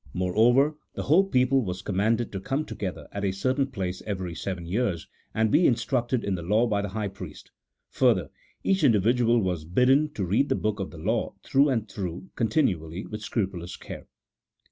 [0.15, 4.65] Moreover, the whole people was commanded to come together at a certain place every seven
[4.65, 7.51] years and be instructed in the law by the high priest;
[7.87, 8.31] further,
[8.63, 12.31] each in dividual was bidden to read the book of the law through and through
[12.35, 14.07] continually with scrupulous care.